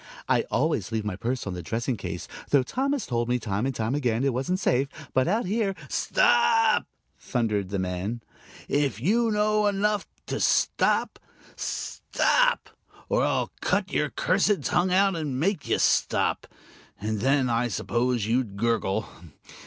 [0.27, 3.67] "I always leave my purse on the dressing case, though Tom has told me, time
[3.67, 4.87] and again, it wasn't safe.
[5.13, 6.87] But out here" "Stop!"
[7.19, 8.23] thundered the man.
[8.67, 11.19] "If you know enough to stop.
[11.55, 12.71] Stop!
[13.09, 16.47] or I'll cut your cursed tongue out and make you stop.
[16.99, 19.07] And then, I suppose, you'd gurgle.